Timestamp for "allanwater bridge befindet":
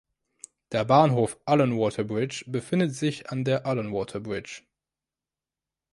1.45-2.95